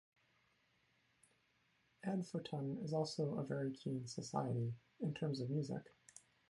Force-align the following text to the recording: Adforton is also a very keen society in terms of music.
Adforton 2.03 2.83
is 2.83 2.91
also 2.91 3.35
a 3.37 3.43
very 3.43 3.71
keen 3.71 4.07
society 4.07 4.73
in 5.01 5.13
terms 5.13 5.39
of 5.41 5.51
music. 5.51 5.83